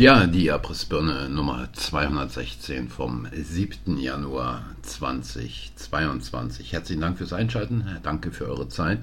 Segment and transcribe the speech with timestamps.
[0.00, 3.98] Ja, die Abrissbirne Nummer 216 vom 7.
[3.98, 6.72] Januar 2022.
[6.72, 9.00] Herzlichen Dank fürs Einschalten, danke für eure Zeit.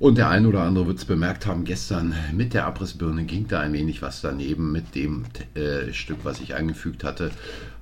[0.00, 3.60] Und der eine oder andere wird es bemerkt haben, gestern mit der Abrissbirne ging da
[3.60, 7.30] ein wenig was daneben mit dem äh, Stück, was ich eingefügt hatte.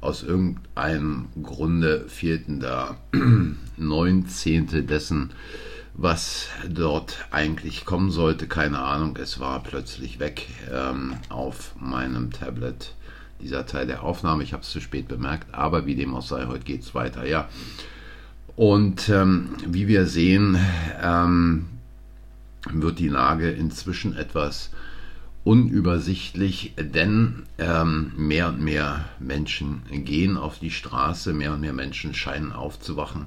[0.03, 2.99] Aus irgendeinem Grunde fehlten da
[3.79, 5.31] neun Zehntel dessen,
[5.98, 8.46] was dort eigentlich kommen sollte.
[8.46, 12.94] Keine Ahnung, es war plötzlich weg ähm, auf meinem Tablet.
[13.43, 16.46] Dieser Teil der Aufnahme, ich habe es zu spät bemerkt, aber wie dem auch sei,
[16.46, 17.48] heute geht es weiter, ja.
[18.54, 20.57] Und ähm, wie wir sehen,
[21.02, 21.66] ähm,
[22.71, 24.71] wird die Lage inzwischen etwas
[25.43, 32.14] unübersichtlich, denn ähm, mehr und mehr Menschen gehen auf die Straße, mehr und mehr Menschen
[32.14, 33.27] scheinen aufzuwachen,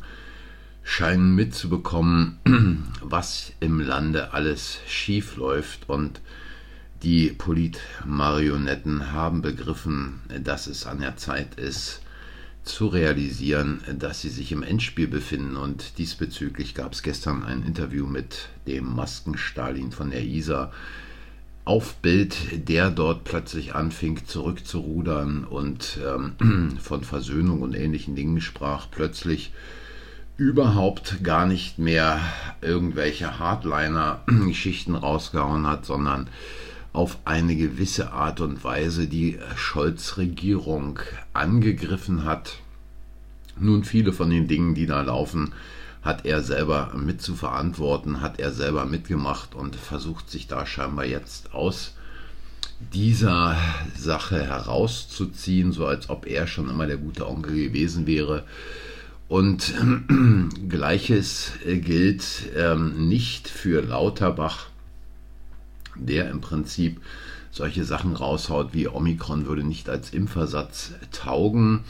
[0.83, 2.39] scheinen mitzubekommen,
[3.01, 6.21] was im Lande alles schief läuft und
[7.03, 12.01] die Politmarionetten haben begriffen, dass es an der Zeit ist,
[12.63, 15.57] zu realisieren, dass sie sich im Endspiel befinden.
[15.57, 20.71] Und diesbezüglich gab es gestern ein Interview mit dem Maskenstalin von der ISA
[21.65, 22.35] auf Bild,
[22.67, 29.53] der dort plötzlich anfing zurückzurudern und ähm, von Versöhnung und ähnlichen Dingen sprach, plötzlich
[30.41, 32.19] überhaupt gar nicht mehr
[32.61, 36.31] irgendwelche Hardliner-Geschichten rausgehauen hat, sondern
[36.93, 40.97] auf eine gewisse Art und Weise die Scholz-Regierung
[41.31, 42.55] angegriffen hat.
[43.59, 45.53] Nun, viele von den Dingen, die da laufen,
[46.01, 51.05] hat er selber mit zu verantworten, hat er selber mitgemacht und versucht sich da scheinbar
[51.05, 51.93] jetzt aus
[52.95, 53.57] dieser
[53.95, 58.43] Sache herauszuziehen, so als ob er schon immer der gute Onkel gewesen wäre.
[59.31, 59.83] Und äh,
[60.67, 64.67] gleiches gilt ähm, nicht für Lauterbach,
[65.95, 66.99] der im Prinzip
[67.49, 71.85] solche Sachen raushaut wie Omikron würde nicht als Impfersatz taugen.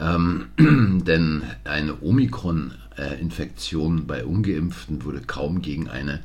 [0.00, 0.46] Ähm,
[1.06, 6.18] denn eine Omikron-Infektion bei ungeimpften würde kaum gegen eine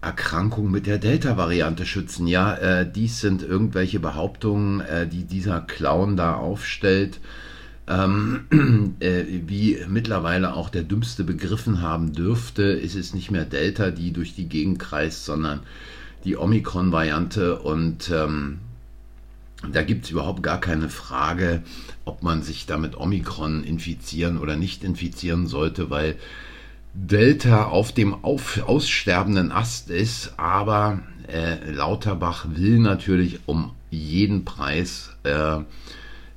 [0.00, 2.26] Erkrankung mit der Delta-Variante schützen.
[2.26, 7.20] Ja, äh, dies sind irgendwelche Behauptungen, äh, die dieser Clown da aufstellt.
[7.86, 13.90] Ähm, äh, wie mittlerweile auch der Dümmste begriffen haben dürfte, ist es nicht mehr Delta,
[13.90, 15.60] die durch die Gegend kreist, sondern
[16.24, 17.58] die Omikron-Variante.
[17.58, 18.58] Und ähm,
[19.70, 21.62] da gibt es überhaupt gar keine Frage,
[22.04, 26.16] ob man sich damit Omikron infizieren oder nicht infizieren sollte, weil
[26.94, 35.10] Delta auf dem auf, aussterbenden Ast ist, aber äh, Lauterbach will natürlich um jeden Preis,
[35.24, 35.58] äh,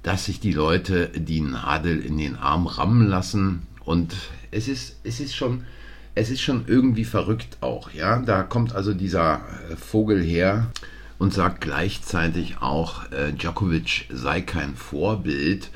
[0.07, 3.63] dass sich die Leute die Nadel in den Arm rammen lassen.
[3.83, 4.15] Und
[4.51, 5.65] es ist, es ist schon
[6.15, 8.21] es ist schon irgendwie verrückt auch, ja.
[8.21, 10.71] Da kommt also dieser äh, Vogel her
[11.19, 15.71] und sagt gleichzeitig auch, äh, Djokovic sei kein Vorbild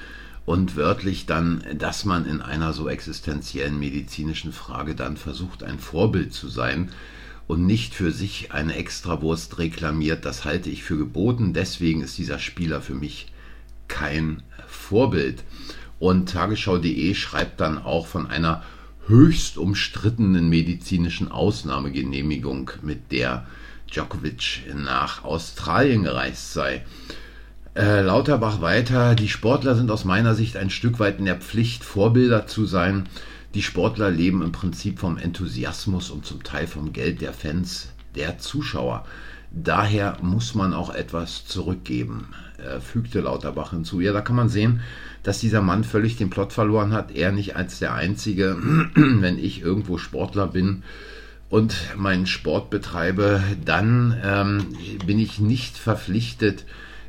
[0.46, 6.34] und wörtlich dann, dass man in einer so existenziellen medizinischen Frage dann versucht, ein Vorbild
[6.34, 6.90] zu sein
[7.47, 10.24] und nicht für sich eine Extrawurst reklamiert.
[10.24, 11.52] Das halte ich für geboten.
[11.52, 13.31] Deswegen ist dieser Spieler für mich
[13.91, 15.44] kein Vorbild.
[16.00, 18.63] Und Tagesschau.de schreibt dann auch von einer
[19.06, 23.46] höchst umstrittenen medizinischen Ausnahmegenehmigung, mit der
[23.91, 26.84] Djokovic nach Australien gereist sei.
[27.75, 31.84] Äh, Lauterbach weiter, die Sportler sind aus meiner Sicht ein Stück weit in der Pflicht,
[31.84, 33.08] Vorbilder zu sein.
[33.53, 38.40] Die Sportler leben im Prinzip vom Enthusiasmus und zum Teil vom Geld der Fans, der
[38.40, 39.06] Zuschauer.
[39.53, 44.00] Daher muss man auch etwas zurückgeben, äh, fügte Lauterbach hinzu.
[44.00, 44.79] Ja, da kann man sehen,
[45.23, 47.12] dass dieser Mann völlig den Plot verloren hat.
[47.12, 48.57] Er nicht als der Einzige,
[48.95, 50.84] wenn ich irgendwo Sportler bin
[51.50, 54.67] und meinen Sport betreibe, dann ähm,
[55.06, 56.66] bin ich nicht verpflichtet,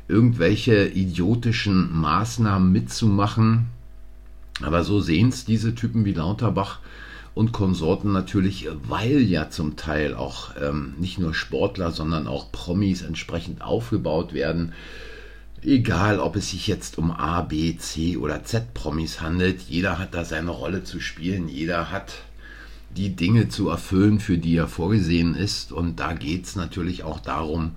[0.09, 3.67] irgendwelche idiotischen Maßnahmen mitzumachen.
[4.61, 6.79] Aber so sehen es diese Typen wie Lauterbach
[7.35, 13.01] und Konsorten natürlich, weil ja zum Teil auch ähm, nicht nur Sportler, sondern auch Promis
[13.01, 14.73] entsprechend aufgebaut werden.
[15.63, 20.25] Egal, ob es sich jetzt um A, B, C oder Z-Promis handelt, jeder hat da
[20.25, 22.13] seine Rolle zu spielen, jeder hat
[22.95, 25.71] die Dinge zu erfüllen, für die er vorgesehen ist.
[25.71, 27.71] Und da geht es natürlich auch darum,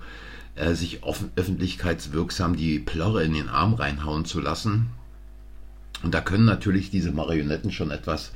[0.55, 4.87] äh, sich öffentlichkeitswirksam die Plörre in den Arm reinhauen zu lassen.
[6.03, 8.31] Und da können natürlich diese Marionetten schon etwas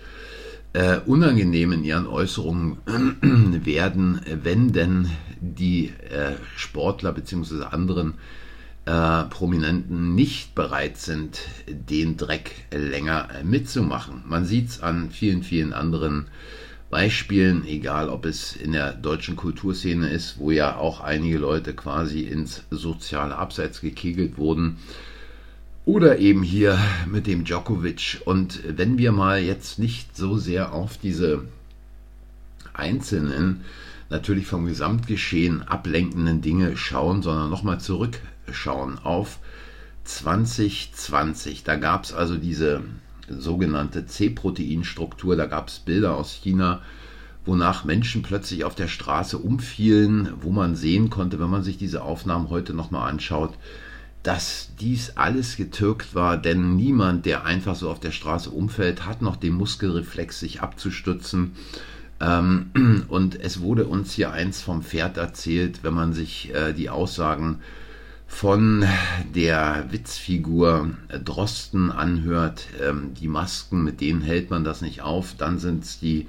[0.73, 2.77] äh, unangenehm in ihren Äußerungen
[3.65, 5.09] werden, wenn denn
[5.39, 7.63] die äh, Sportler bzw.
[7.65, 8.15] anderen
[8.85, 14.23] äh, Prominenten nicht bereit sind, den Dreck länger mitzumachen.
[14.27, 16.27] Man sieht es an vielen, vielen anderen
[16.89, 22.21] Beispielen, egal ob es in der deutschen Kulturszene ist, wo ja auch einige Leute quasi
[22.21, 24.77] ins soziale Abseits gekegelt wurden,
[25.85, 28.21] oder eben hier mit dem Djokovic.
[28.25, 31.45] Und wenn wir mal jetzt nicht so sehr auf diese
[32.73, 33.61] einzelnen,
[34.09, 39.39] natürlich vom Gesamtgeschehen ablenkenden Dinge schauen, sondern nochmal zurückschauen auf
[40.03, 41.63] 2020.
[41.63, 42.83] Da gab es also diese
[43.27, 45.35] sogenannte C-Proteinstruktur.
[45.35, 46.81] Da gab es Bilder aus China,
[47.45, 52.03] wonach Menschen plötzlich auf der Straße umfielen, wo man sehen konnte, wenn man sich diese
[52.03, 53.53] Aufnahmen heute nochmal anschaut,
[54.23, 59.21] dass dies alles getürkt war, denn niemand, der einfach so auf der Straße umfällt, hat
[59.21, 61.53] noch den Muskelreflex, sich abzustützen.
[62.19, 66.89] Ähm, und es wurde uns hier eins vom Pferd erzählt, wenn man sich äh, die
[66.89, 67.59] Aussagen
[68.27, 68.85] von
[69.35, 70.91] der Witzfigur
[71.25, 75.99] Drosten anhört, ähm, die Masken, mit denen hält man das nicht auf, dann sind es
[75.99, 76.27] die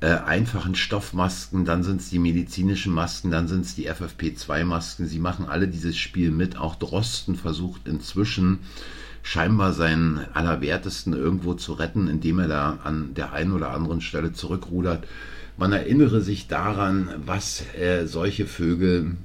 [0.00, 5.06] äh, einfachen Stoffmasken, dann sind es die medizinischen Masken, dann sind es die FFP2-Masken.
[5.06, 6.56] Sie machen alle dieses Spiel mit.
[6.56, 8.60] Auch Drosten versucht inzwischen
[9.22, 14.32] scheinbar seinen Allerwertesten irgendwo zu retten, indem er da an der einen oder anderen Stelle
[14.32, 15.06] zurückrudert.
[15.58, 19.16] Man erinnere sich daran, was äh, solche Vögel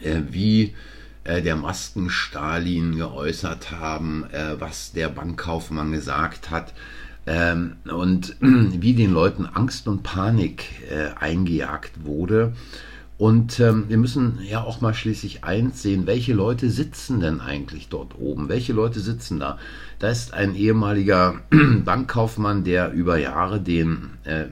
[0.00, 0.74] äh, wie
[1.22, 6.74] äh, der Masken Stalin geäußert haben, äh, was der Bankkaufmann gesagt hat
[7.26, 10.64] ähm, und wie den Leuten Angst und Panik
[11.18, 12.52] eingejagt wurde.
[13.18, 17.88] Und ähm, wir müssen ja auch mal schließlich eins sehen, welche Leute sitzen denn eigentlich
[17.88, 18.50] dort oben?
[18.50, 19.58] Welche Leute sitzen da?
[19.98, 21.40] Da ist ein ehemaliger
[21.84, 24.44] Bankkaufmann, der über Jahre den äh,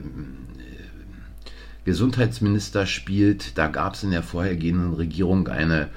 [1.83, 3.55] Gesundheitsminister spielt.
[3.59, 5.89] Da gab es in der vorhergehenden Regierung eine,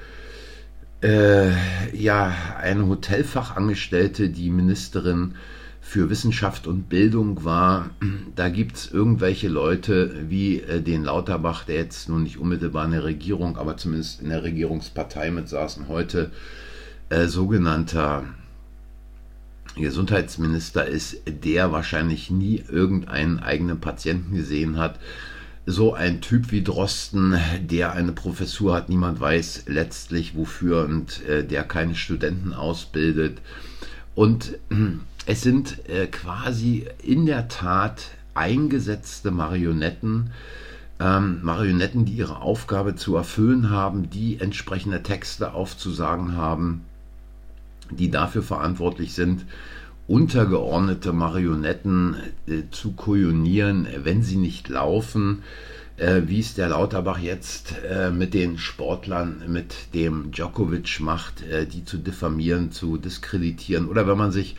[1.01, 1.49] äh,
[1.97, 2.31] ja,
[2.61, 5.33] eine Hotelfachangestellte, die Ministerin
[5.81, 7.89] für Wissenschaft und Bildung war.
[8.35, 12.91] Da gibt es irgendwelche Leute wie äh, den Lauterbach, der jetzt nun nicht unmittelbar in
[12.91, 16.31] der Regierung, aber zumindest in der Regierungspartei mit saßen heute,
[17.09, 18.25] äh, sogenannter
[19.75, 24.99] Gesundheitsminister ist, der wahrscheinlich nie irgendeinen eigenen Patienten gesehen hat
[25.65, 31.45] so ein Typ wie Drosten, der eine Professur hat, niemand weiß letztlich wofür und äh,
[31.45, 33.39] der keine Studenten ausbildet.
[34.15, 34.57] Und
[35.29, 38.01] es sind äh, quasi in der Tat
[38.33, 40.31] eingesetzte Marionetten,
[40.99, 46.81] ähm, Marionetten, die ihre Aufgabe zu erfüllen haben, die entsprechende Texte aufzusagen haben,
[47.91, 49.45] die dafür verantwortlich sind,
[50.07, 52.15] untergeordnete Marionetten
[52.47, 55.43] äh, zu kujonieren, wenn sie nicht laufen,
[55.97, 61.67] äh, wie es der Lauterbach jetzt äh, mit den Sportlern, mit dem Djokovic macht, äh,
[61.67, 63.87] die zu diffamieren, zu diskreditieren.
[63.87, 64.55] Oder wenn man sich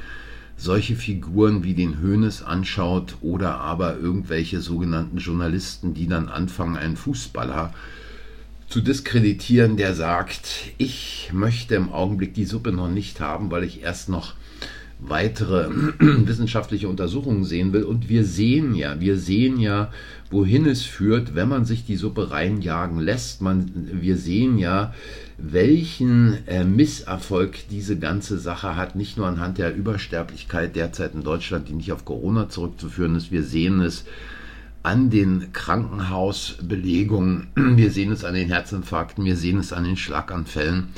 [0.61, 6.97] solche Figuren wie den Hönes anschaut oder aber irgendwelche sogenannten Journalisten, die dann anfangen, einen
[6.97, 7.73] Fußballer
[8.69, 13.83] zu diskreditieren, der sagt, ich möchte im Augenblick die Suppe noch nicht haben, weil ich
[13.83, 14.35] erst noch
[15.01, 15.69] weitere
[15.99, 17.85] wissenschaftliche Untersuchungen sehen will.
[17.85, 19.91] Und wir sehen ja, wir sehen ja,
[20.31, 23.43] wohin es führt, wenn man sich die Suppe reinjagen lässt.
[23.43, 24.95] Man, wir sehen ja,
[25.39, 31.69] welchen äh, Misserfolg diese ganze Sache hat, nicht nur anhand der Übersterblichkeit derzeit in Deutschland,
[31.69, 33.33] die nicht auf Corona zurückzuführen ist.
[33.33, 34.05] Wir sehen es
[34.83, 40.89] an den Krankenhausbelegungen, wir sehen es an den Herzinfarkten, wir sehen es an den Schlaganfällen.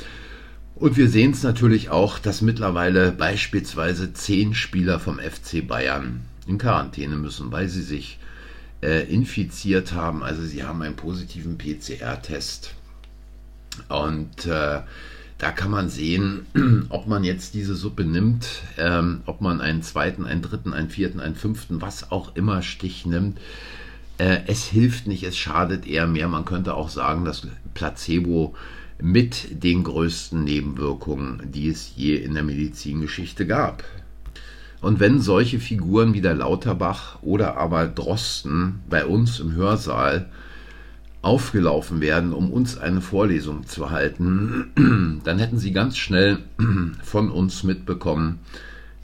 [0.75, 6.57] Und wir sehen es natürlich auch, dass mittlerweile beispielsweise zehn Spieler vom FC Bayern in
[6.57, 8.19] Quarantäne müssen, weil sie sich
[8.81, 10.23] äh, infiziert haben.
[10.23, 12.73] Also sie haben einen positiven PCR-Test.
[13.87, 14.81] Und äh,
[15.37, 16.47] da kann man sehen,
[16.89, 21.19] ob man jetzt diese Suppe nimmt, ähm, ob man einen zweiten, einen dritten, einen vierten,
[21.19, 23.39] einen fünften, was auch immer Stich nimmt.
[24.17, 26.27] Äh, es hilft nicht, es schadet eher mehr.
[26.27, 28.55] Man könnte auch sagen, dass Placebo
[29.03, 33.83] mit den größten Nebenwirkungen, die es je in der Medizingeschichte gab.
[34.79, 40.29] Und wenn solche Figuren wie der Lauterbach oder aber Drosten bei uns im Hörsaal
[41.21, 46.39] aufgelaufen werden, um uns eine Vorlesung zu halten, dann hätten sie ganz schnell
[47.03, 48.39] von uns mitbekommen,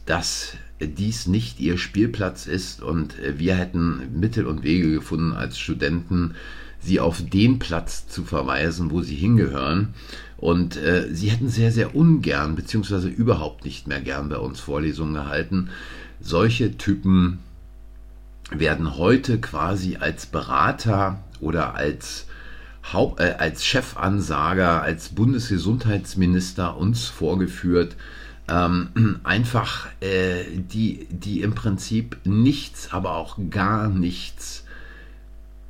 [0.06, 6.36] dass dies nicht ihr Spielplatz ist und wir hätten Mittel und Wege gefunden als Studenten,
[6.80, 9.94] sie auf den Platz zu verweisen, wo sie hingehören.
[10.38, 15.14] Und äh, sie hätten sehr, sehr ungern, beziehungsweise überhaupt nicht mehr gern bei uns Vorlesungen
[15.14, 15.70] gehalten.
[16.22, 17.40] Solche Typen
[18.52, 22.26] werden heute quasi als Berater oder als,
[22.94, 27.98] Haupt, äh, als Chefansager, als Bundesgesundheitsminister uns vorgeführt,
[28.48, 34.64] ähm, einfach äh, die, die im Prinzip nichts, aber auch gar nichts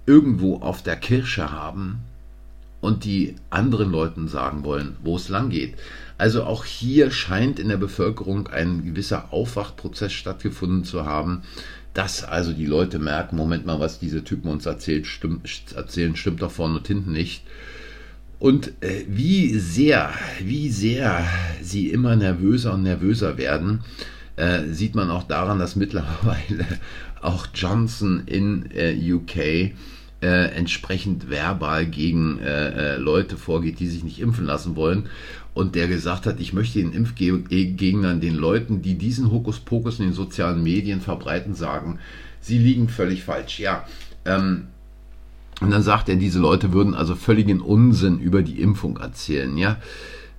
[0.10, 2.00] irgendwo auf der Kirsche haben
[2.82, 5.75] und die anderen Leuten sagen wollen, wo es lang geht.
[6.18, 11.44] Also auch hier scheint in der Bevölkerung ein gewisser Aufwachprozess stattgefunden zu haben,
[11.94, 16.42] dass also die Leute merken, Moment mal, was diese Typen uns erzählt, stimmt, erzählen, stimmt
[16.42, 17.44] doch vorne und hinten nicht.
[18.39, 20.12] Und äh, wie sehr,
[20.42, 21.24] wie sehr
[21.62, 23.82] sie immer nervöser und nervöser werden,
[24.38, 26.66] äh, sieht man auch daran, dass mittlerweile
[27.22, 29.75] auch Johnson in äh, UK
[30.21, 35.09] äh, entsprechend verbal gegen äh, äh, Leute vorgeht, die sich nicht impfen lassen wollen.
[35.53, 40.13] Und der gesagt hat, ich möchte den Impfgegnern, den Leuten, die diesen Hokuspokus in den
[40.13, 41.99] sozialen Medien verbreiten, sagen,
[42.39, 43.59] sie liegen völlig falsch.
[43.59, 43.85] Ja,
[44.25, 44.67] ähm,
[45.61, 49.77] und dann sagt er, diese Leute würden also völligen Unsinn über die Impfung erzählen, ja.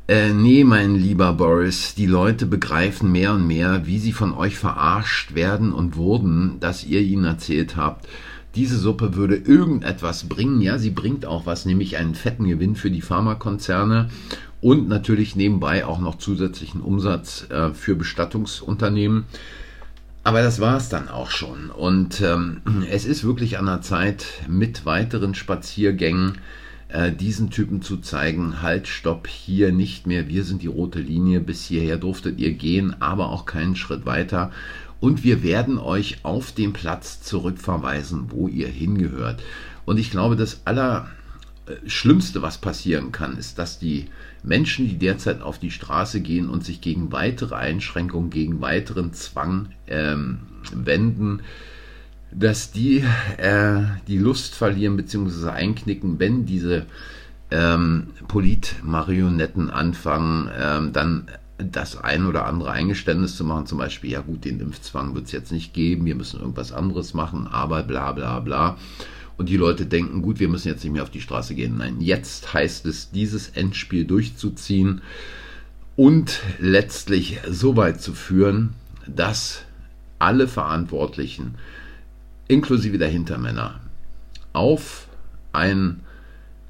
[0.09, 4.57] Äh, nee, mein lieber Boris, die Leute begreifen mehr und mehr, wie sie von euch
[4.57, 8.09] verarscht werden und wurden, dass ihr ihnen erzählt habt,
[8.55, 10.61] diese Suppe würde irgendetwas bringen.
[10.61, 14.11] Ja, sie bringt auch was, nämlich einen fetten Gewinn für die Pharmakonzerne
[14.61, 19.25] und natürlich nebenbei auch noch zusätzlichen Umsatz äh, für Bestattungsunternehmen.
[20.23, 21.71] Aber das war es dann auch schon.
[21.71, 26.39] Und ähm, es ist wirklich an der Zeit, mit weiteren Spaziergängen
[26.89, 31.41] äh, diesen Typen zu zeigen, halt, stopp, hier nicht mehr, wir sind die rote Linie,
[31.41, 34.51] bis hierher durftet ihr gehen, aber auch keinen Schritt weiter.
[35.01, 39.43] Und wir werden euch auf den Platz zurückverweisen, wo ihr hingehört.
[39.87, 44.07] Und ich glaube, das Allerschlimmste, was passieren kann, ist, dass die
[44.43, 49.71] Menschen, die derzeit auf die Straße gehen und sich gegen weitere Einschränkungen, gegen weiteren Zwang
[49.87, 50.41] ähm,
[50.73, 51.41] wenden,
[52.33, 53.03] dass die
[53.39, 55.49] äh, die Lust verlieren bzw.
[55.49, 56.87] einknicken, wenn diese
[57.51, 61.29] ähm, Politmarionetten anfangen, ähm, dann
[61.71, 65.33] das ein oder andere Eingeständnis zu machen, zum Beispiel, ja gut, den Impfzwang wird es
[65.33, 68.77] jetzt nicht geben, wir müssen irgendwas anderes machen, aber bla bla bla
[69.41, 71.79] und die Leute denken, gut, wir müssen jetzt nicht mehr auf die Straße gehen.
[71.79, 75.01] Nein, jetzt heißt es, dieses Endspiel durchzuziehen
[75.97, 78.75] und letztlich so weit zu führen,
[79.07, 79.63] dass
[80.19, 81.55] alle Verantwortlichen,
[82.49, 83.81] inklusive der Hintermänner,
[84.53, 85.09] auf
[85.53, 86.01] ein,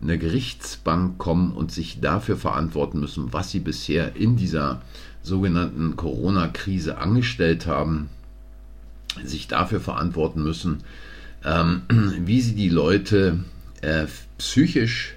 [0.03, 4.83] eine Gerichtsbank kommen und sich dafür verantworten müssen, was sie bisher in dieser
[5.23, 8.09] sogenannten Corona-Krise angestellt haben,
[9.25, 10.83] sich dafür verantworten müssen,
[11.45, 11.83] ähm,
[12.21, 13.45] wie sie die Leute
[13.83, 14.07] äh,
[14.39, 15.15] psychisch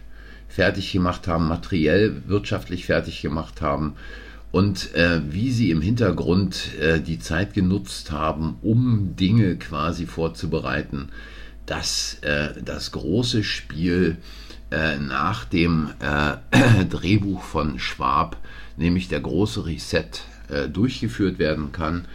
[0.49, 3.93] fertig gemacht haben, materiell, wirtschaftlich fertig gemacht haben
[4.51, 11.09] und äh, wie sie im Hintergrund äh, die Zeit genutzt haben, um Dinge quasi vorzubereiten,
[11.65, 14.17] dass äh, das große Spiel
[14.73, 18.37] äh, nach dem äh, Drehbuch von Schwab,
[18.75, 20.09] nämlich der große Reset,
[20.49, 22.05] äh, durchgeführt werden kann.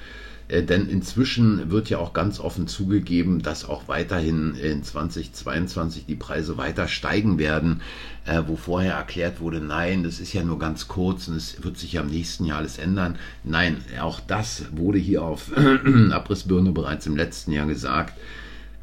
[0.48, 6.16] Äh, denn inzwischen wird ja auch ganz offen zugegeben, dass auch weiterhin in 2022 die
[6.16, 7.80] Preise weiter steigen werden,
[8.26, 11.78] äh, wo vorher erklärt wurde, nein, das ist ja nur ganz kurz und es wird
[11.78, 13.18] sich ja im nächsten Jahr alles ändern.
[13.44, 15.52] Nein, auch das wurde hier auf
[16.10, 18.14] Abrissbirne bereits im letzten Jahr gesagt.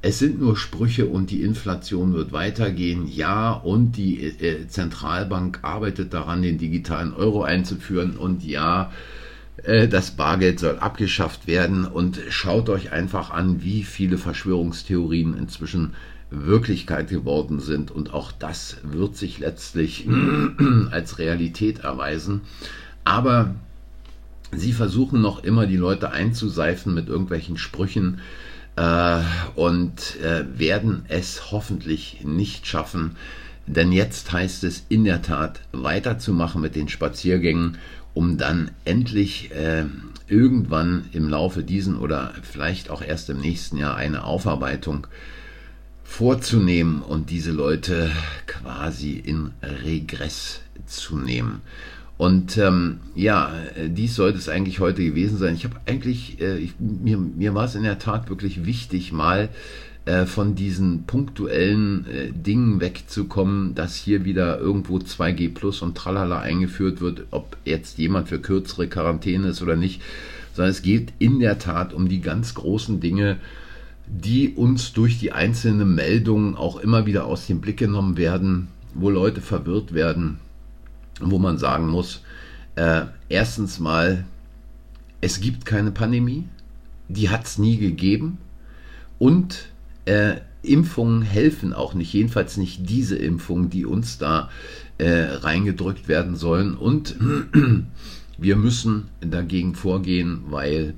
[0.05, 3.07] Es sind nur Sprüche und die Inflation wird weitergehen.
[3.07, 8.15] Ja, und die äh, Zentralbank arbeitet daran, den digitalen Euro einzuführen.
[8.15, 8.91] Und ja,
[9.63, 15.95] äh, das Bargeld soll abgeschafft werden und schaut euch einfach an, wie viele Verschwörungstheorien inzwischen
[16.29, 20.07] Wirklichkeit geworden sind und auch das wird sich letztlich
[20.91, 22.41] als Realität erweisen.
[23.05, 23.55] Aber
[24.51, 28.19] sie versuchen noch immer die Leute einzuseifen mit irgendwelchen Sprüchen
[28.75, 29.21] äh,
[29.55, 33.15] und äh, werden es hoffentlich nicht schaffen,
[33.67, 37.77] denn jetzt heißt es in der Tat weiterzumachen mit den Spaziergängen
[38.15, 39.85] um dann endlich äh,
[40.27, 45.05] irgendwann im Laufe diesen oder vielleicht auch erst im nächsten Jahr eine Aufarbeitung
[46.03, 48.09] vorzunehmen und diese Leute
[48.47, 49.51] quasi in
[49.83, 51.61] Regress zu nehmen.
[52.17, 53.51] Und ähm, ja,
[53.87, 55.55] dies sollte es eigentlich heute gewesen sein.
[55.55, 59.49] Ich habe eigentlich, äh, ich, mir, mir war es in der Tat wirklich wichtig, mal
[60.05, 66.39] äh, von diesen punktuellen äh, Dingen wegzukommen, dass hier wieder irgendwo 2G Plus und Tralala
[66.39, 70.01] eingeführt wird, ob jetzt jemand für kürzere Quarantäne ist oder nicht,
[70.53, 73.37] sondern es geht in der Tat um die ganz großen Dinge,
[74.07, 79.09] die uns durch die einzelnen Meldungen auch immer wieder aus dem Blick genommen werden, wo
[79.09, 80.37] Leute verwirrt werden,
[81.21, 82.21] wo man sagen muss,
[82.75, 84.25] äh, erstens mal,
[85.21, 86.45] es gibt keine Pandemie,
[87.07, 88.37] die hat es nie gegeben
[89.19, 89.69] und
[90.05, 94.49] äh, Impfungen helfen auch nicht, jedenfalls nicht diese Impfungen, die uns da
[94.97, 96.75] äh, reingedrückt werden sollen.
[96.75, 97.15] Und
[98.37, 100.93] Wir müssen dagegen vorgehen, weil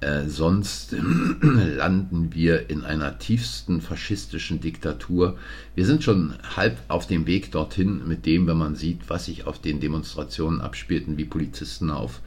[0.00, 0.92] äh, sonst
[1.40, 5.36] landen wir in einer tiefsten faschistischen Diktatur.
[5.74, 9.46] Wir sind schon halb auf dem Weg dorthin mit dem, wenn man sieht, was sich
[9.46, 12.20] auf den Demonstrationen abspielt und wie Polizisten auf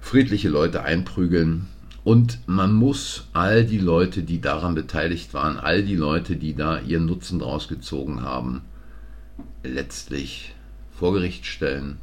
[0.00, 1.66] friedliche Leute einprügeln.
[2.04, 6.80] Und man muss all die Leute, die daran beteiligt waren, all die Leute, die da
[6.80, 8.62] ihren Nutzen draus gezogen haben,
[9.64, 10.54] letztlich
[10.96, 11.98] vor Gericht stellen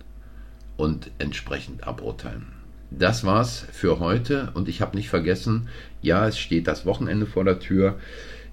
[0.76, 2.53] und entsprechend aburteilen.
[2.98, 5.68] Das war's für heute und ich habe nicht vergessen,
[6.02, 7.98] ja, es steht das Wochenende vor der Tür.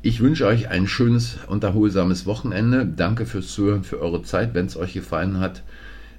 [0.03, 2.87] Ich wünsche euch ein schönes und erholsames Wochenende.
[2.87, 4.55] Danke fürs Zuhören, für eure Zeit.
[4.55, 5.63] Wenn es euch gefallen hat,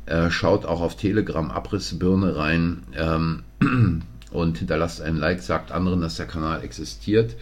[0.06, 3.44] äh, schaut auch auf Telegram Abrissbirne rein ähm,
[4.32, 7.36] und hinterlasst ein Like, sagt anderen, dass der Kanal existiert.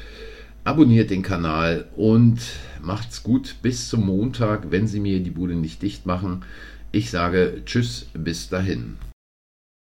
[0.64, 2.40] Abonniert den Kanal und
[2.82, 6.46] macht's gut bis zum Montag, wenn sie mir die Bude nicht dicht machen.
[6.92, 8.98] Ich sage Tschüss, bis dahin.